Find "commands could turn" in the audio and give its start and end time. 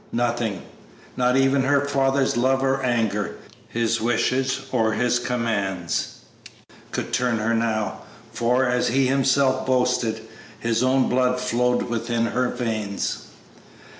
5.19-7.37